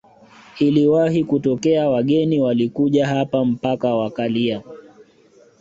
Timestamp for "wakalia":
3.95-4.61